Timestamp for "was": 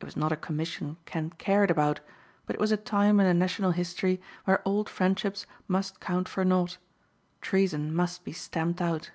0.06-0.16, 2.58-2.72